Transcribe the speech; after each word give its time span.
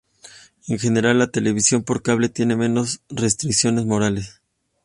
En 0.67 0.79
general, 0.79 1.19
la 1.19 1.27
televisión 1.29 1.83
por 1.83 2.01
cable 2.01 2.27
tiene 2.27 2.55
menos 2.55 3.01
restricciones 3.11 3.85
morales. 3.85 4.41